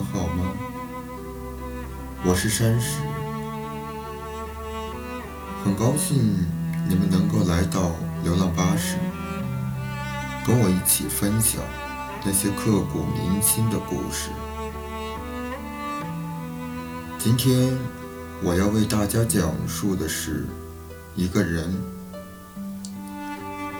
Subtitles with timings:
[0.00, 0.54] 们好吗？
[2.24, 3.00] 我是山石，
[5.62, 6.16] 很高兴
[6.88, 7.92] 你们能够来到
[8.24, 8.96] 流浪巴士，
[10.46, 11.60] 跟我一起分享
[12.24, 14.30] 那些刻骨铭心的故事。
[17.18, 17.76] 今天
[18.42, 20.46] 我要为大家讲述的是
[21.14, 21.70] 一个人，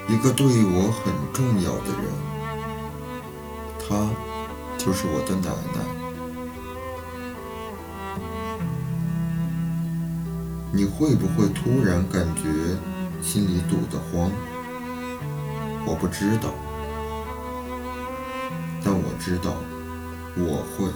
[0.06, 2.12] 一个对我很重要的人，
[3.88, 4.10] 他
[4.76, 5.99] 就是我的奶奶。
[10.72, 12.42] 你会不会突然感觉
[13.20, 14.30] 心里堵得慌？
[15.84, 16.54] 我不知道，
[18.84, 19.56] 但我知道
[20.36, 20.90] 我会。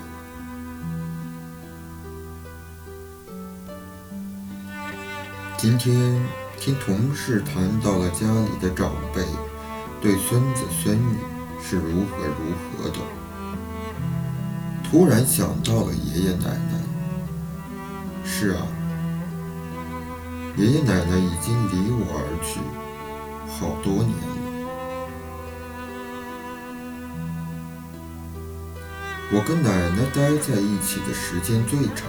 [5.59, 6.23] 今天
[6.61, 9.23] 听同事谈到了家里的长辈
[10.01, 11.17] 对孙子孙女
[11.61, 12.99] 是如何如何的，
[14.89, 16.81] 突然想到了爷爷奶奶。
[18.25, 18.67] 是啊，
[20.57, 22.61] 爷爷奶奶已经离我而去
[23.51, 24.25] 好多年了。
[29.33, 32.07] 我跟奶奶待在一起的时间最长。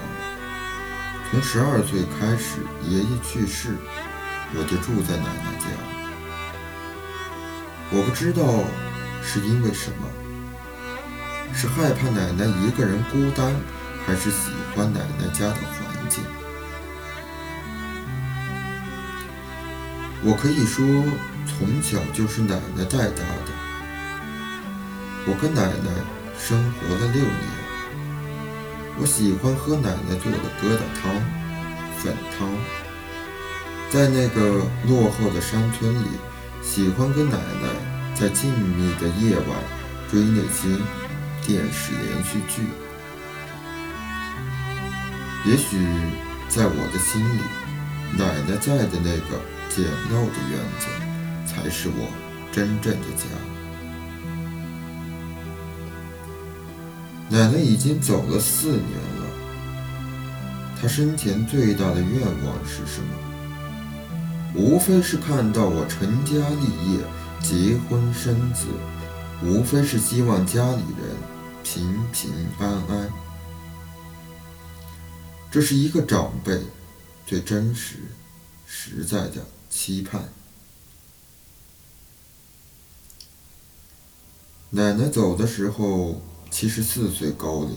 [1.31, 3.75] 从十二岁开始，爷爷去世，
[4.53, 5.65] 我就住在奶奶家。
[7.89, 8.63] 我不知道
[9.23, 10.05] 是因为什么，
[11.51, 13.55] 是害怕奶奶一个人孤单，
[14.05, 16.23] 还是喜欢奶奶家的环境。
[20.27, 20.83] 我可以说，
[21.45, 23.53] 从小就是奶奶带大的。
[25.27, 25.91] 我跟奶奶
[26.35, 27.55] 生活了六年。
[28.97, 31.13] 我喜欢喝奶奶做的疙瘩汤、
[31.99, 32.49] 粉汤，
[33.91, 36.07] 在那个落后的山村里，
[36.63, 37.69] 喜欢跟奶奶
[38.15, 39.47] 在静谧的夜晚
[40.09, 40.69] 追那些
[41.45, 42.63] 电视连续剧。
[45.45, 45.77] 也许
[46.49, 47.41] 在我的心里，
[48.17, 49.39] 奶奶在的那个
[49.75, 50.87] 简陋的院子，
[51.45, 52.07] 才是我
[52.49, 53.25] 真正的家。
[57.27, 59.25] 奶奶已经走了四年了。
[60.79, 63.07] 她生前最大的愿望是什么？
[64.55, 66.99] 无非是看到我成家立业、
[67.41, 68.67] 结婚生子，
[69.43, 71.17] 无非是希望家里人
[71.65, 73.09] 平平安安。
[75.51, 76.61] 这是一个长辈
[77.27, 77.97] 最真实、
[78.65, 79.45] 实在的
[79.77, 80.29] 期盼。
[84.69, 86.21] 奶奶走的时候。
[86.51, 87.75] 七十四岁高龄，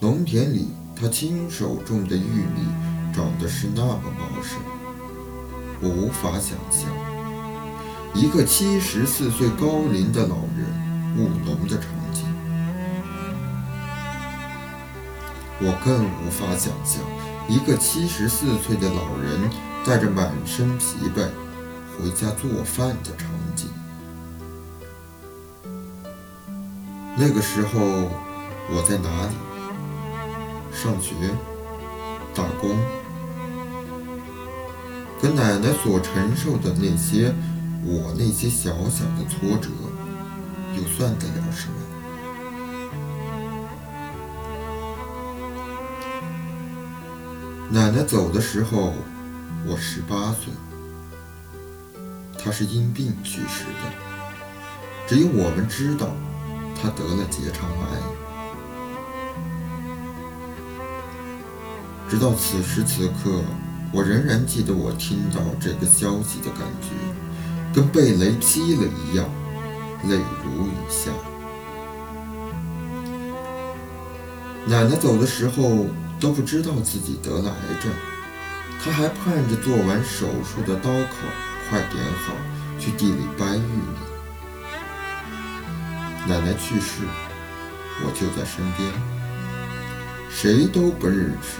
[0.00, 0.66] 农田里
[0.96, 2.66] 她亲手种的玉米
[3.14, 4.58] 长得是那么茂盛，
[5.80, 6.90] 我无法想象
[8.12, 10.66] 一个七十四岁高龄的老人
[11.16, 12.24] 务农的场景，
[15.60, 17.00] 我更无法想象
[17.48, 19.48] 一个七十四岁的老人
[19.84, 21.28] 带着满身疲惫
[21.98, 23.68] 回家做饭的场景。
[27.16, 27.80] 那个时候
[28.70, 29.34] 我在哪里？
[30.72, 31.14] 上学、
[32.34, 32.76] 打工，
[35.20, 37.34] 跟奶奶所承受的那些，
[37.84, 39.68] 我那些小小的挫折，
[40.74, 41.74] 又算得了什么？
[47.70, 48.94] 奶奶走的时候，
[49.66, 50.52] 我十八岁，
[52.38, 53.92] 他是因病去世的，
[55.06, 56.08] 只有我们知道。
[56.74, 57.84] 他得了结肠癌，
[62.10, 63.40] 直到此时此刻，
[63.92, 66.88] 我仍然记得我听到这个消息的感觉，
[67.72, 69.28] 跟被雷劈了一样，
[70.08, 71.12] 泪如雨下。
[74.66, 75.86] 奶奶走的时候
[76.18, 77.92] 都不知道自己得了癌症，
[78.84, 81.16] 他还盼着做完手术的刀口
[81.70, 82.34] 快点好，
[82.80, 83.84] 去地里掰玉米。
[86.26, 87.04] 奶奶去世，
[88.04, 88.92] 我就在身边，
[90.28, 91.58] 谁都不认识，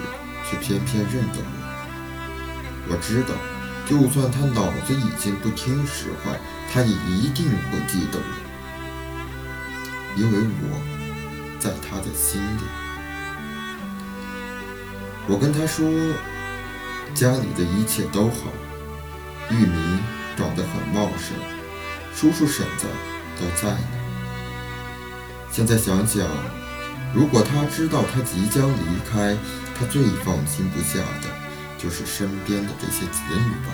[0.50, 1.44] 却偏偏认得我。
[2.90, 3.34] 我知道，
[3.86, 6.36] 就算他脑子已经不听使唤，
[6.72, 8.24] 他也一定会记得我，
[10.16, 10.80] 因为我
[11.60, 12.62] 在他的心里。
[15.28, 15.88] 我跟他说，
[17.14, 18.50] 家里的一切都好，
[19.50, 19.98] 玉米
[20.36, 21.36] 长得很茂盛，
[22.14, 22.86] 叔叔婶子
[23.38, 23.88] 都在呢。
[25.50, 26.26] 现在想想，
[27.14, 29.36] 如果他知道他即将离开，
[29.78, 31.28] 他最放心不下的
[31.78, 33.72] 就是身边的这些子女吧。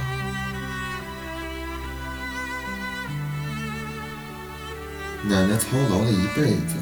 [5.25, 6.75] 奶奶操劳了一辈子，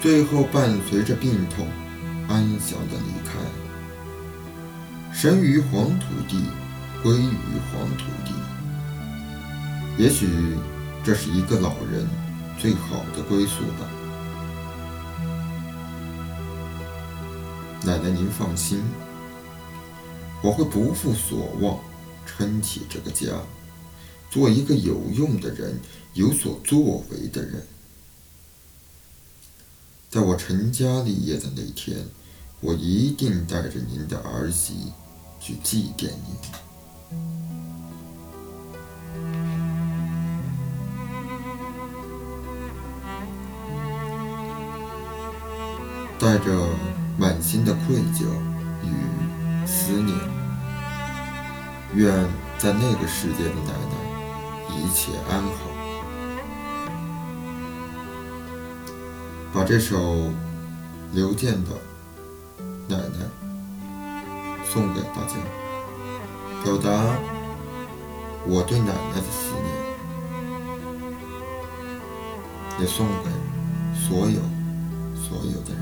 [0.00, 1.66] 最后伴随着病痛，
[2.28, 3.32] 安详的离开，
[5.16, 6.36] 生于黄土地，
[7.00, 8.34] 归于黄土地。
[9.96, 10.28] 也许
[11.04, 12.06] 这是一个老人
[12.58, 13.88] 最好的归宿吧。
[17.84, 18.82] 奶奶，您放心，
[20.42, 21.78] 我会不负所望，
[22.26, 23.40] 撑起这个家，
[24.30, 25.78] 做一个有用的人，
[26.14, 27.64] 有所作为的人。
[30.10, 32.04] 在我成家立业的那天，
[32.60, 34.92] 我一定带着您的儿媳
[35.46, 36.38] 去祭奠你，
[46.18, 46.66] 带着
[47.18, 48.24] 满心的愧疚
[48.84, 50.18] 与思念，
[51.94, 52.10] 愿
[52.56, 53.94] 在那个世界的奶奶
[54.74, 55.52] 一切安好。
[59.52, 60.30] 把这首
[61.12, 61.70] 刘健的
[62.88, 63.02] 《奶奶》
[64.74, 65.36] 送给大家，
[66.64, 66.90] 表达
[68.44, 69.68] 我对奶奶的思念，
[72.80, 73.30] 也送给
[73.94, 74.40] 所有
[75.14, 75.80] 所有的人。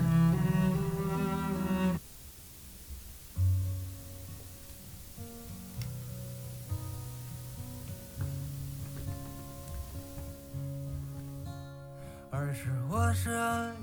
[12.31, 13.31] 儿时我是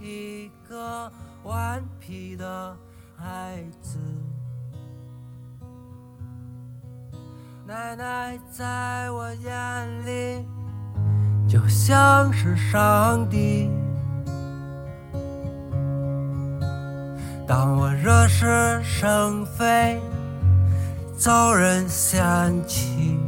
[0.04, 1.12] 一个
[1.44, 2.78] 顽皮的
[3.18, 3.98] 孩子，
[7.70, 9.52] 奶奶在我眼
[10.04, 10.44] 里
[11.48, 13.70] 就像是上帝。
[17.48, 20.02] 当我惹是生非，
[21.16, 22.20] 遭人嫌
[22.66, 23.20] 弃。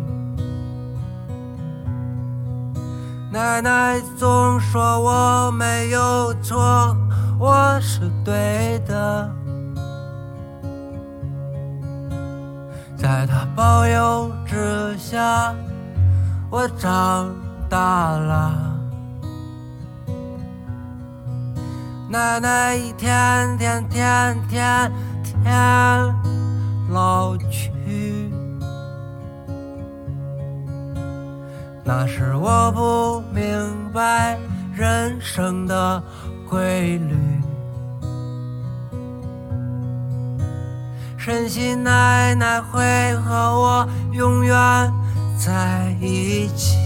[3.32, 6.98] 奶奶总说我没有错，
[7.38, 9.32] 我是对的。
[13.12, 15.54] 在她保佑之下，
[16.50, 17.30] 我长
[17.70, 18.54] 大了。
[22.10, 24.90] 奶奶一天天天天
[25.44, 26.16] 天
[26.90, 28.32] 老去。
[31.84, 34.40] 那时我不明白
[34.74, 36.02] 人生的
[36.50, 37.18] 规律，
[41.24, 42.82] 深信奶奶会
[43.18, 44.58] 和我永远
[45.38, 46.80] 在一起。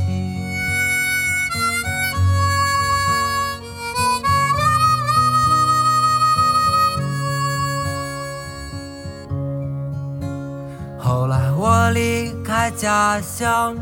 [10.99, 13.73] 后来我离开家乡。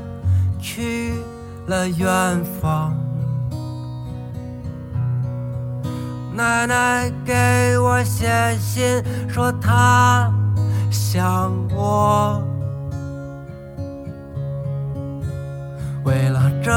[0.65, 1.13] 去
[1.67, 2.07] 了远
[2.61, 2.95] 方，
[6.33, 10.31] 奶奶给我写信说她
[10.93, 12.41] 想我，
[16.05, 16.71] 为了争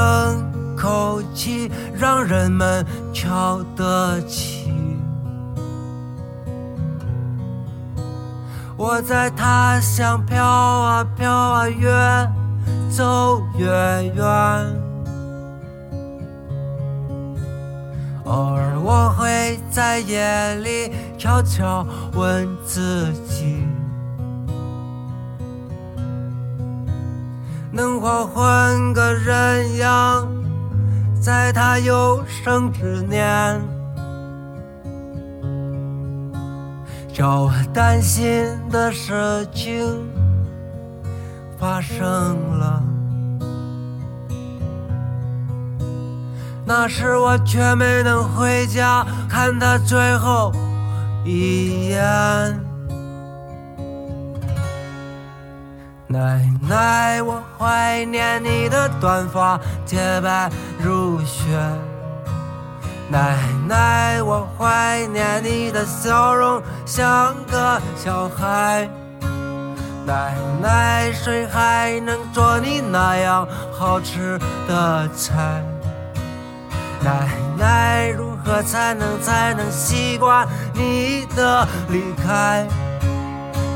[0.77, 4.73] 口气让人们瞧得起，
[8.77, 11.89] 我在他乡飘啊飘啊越。
[12.89, 13.67] 走越
[14.15, 14.25] 远，
[18.25, 23.67] 偶尔我会在夜里悄悄问自己：
[27.77, 30.27] 能否换个人样，
[31.21, 33.61] 在他有生之年，
[37.13, 39.85] 叫我担心的事情。
[41.59, 42.01] 发生
[42.59, 42.83] 了，
[46.65, 50.51] 那时我却没能回家看他最后
[51.25, 52.66] 一眼。
[56.17, 61.45] 奶奶，我怀念你的短发洁白如雪。
[63.11, 63.37] 奶
[63.69, 68.89] 奶，我怀念你的笑容像个小孩。
[70.07, 75.63] 奶奶，谁还能做你那样好吃的菜？
[77.05, 82.67] 奶奶，如何才能才能习惯你的离开？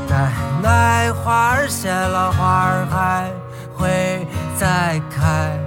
[0.09, 0.31] 奶
[0.61, 3.31] 奶，花儿谢了，花儿还
[3.75, 4.27] 会
[4.57, 5.57] 再开。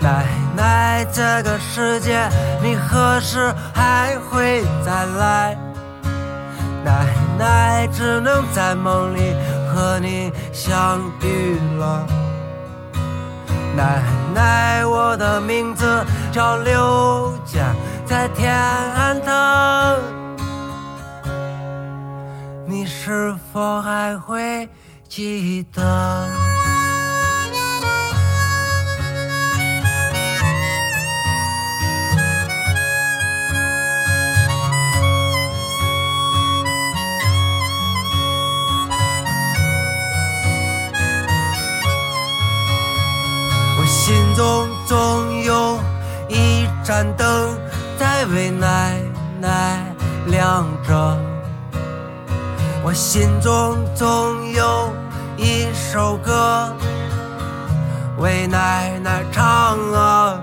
[0.00, 0.24] 奶
[0.56, 2.28] 奶，这个世界
[2.62, 5.56] 你何时还会再来？
[6.82, 7.06] 奶
[7.38, 9.36] 奶，只能在梦里
[9.68, 12.06] 和你相遇了。
[13.76, 14.02] 奶
[14.34, 17.64] 奶，我的名字叫刘健，
[18.06, 19.96] 在天安堂，
[22.70, 24.68] 你是否还会
[25.08, 25.82] 记得？
[43.76, 45.76] 我心中总有
[46.28, 47.58] 一盏灯
[47.98, 48.96] 在为奶
[49.40, 49.84] 奶
[50.28, 51.18] 亮着，
[52.82, 54.92] 我心中总有
[55.36, 56.74] 一首歌
[58.18, 60.40] 为奶奶唱啊，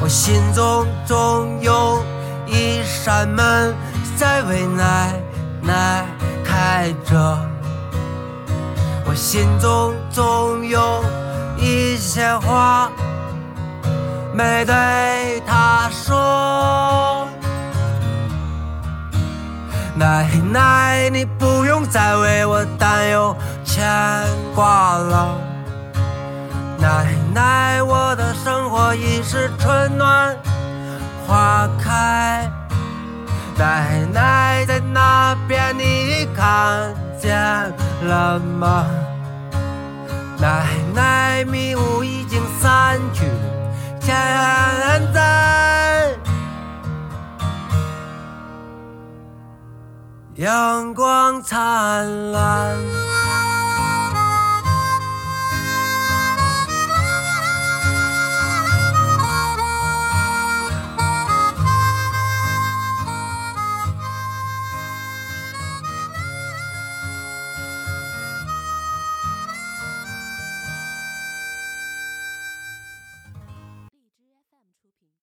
[0.00, 2.02] 我心中总有
[2.46, 3.74] 一扇门
[4.16, 5.12] 在为奶
[5.62, 6.06] 奶
[6.44, 7.38] 开着，
[9.06, 11.02] 我心中总有。
[11.56, 12.90] 一些话
[14.34, 17.26] 没对她说，
[19.96, 23.86] 奶奶，你不用再为我担忧牵
[24.54, 25.38] 挂了。
[26.78, 30.36] 奶奶，我的生活已是春暖
[31.26, 32.50] 花开。
[33.56, 37.38] 奶奶在那边，你看见
[38.02, 38.84] 了吗？
[40.38, 43.30] 奶奶，迷雾已经散去，
[44.00, 44.12] 现
[45.14, 45.22] 在
[50.36, 53.03] 阳光灿烂。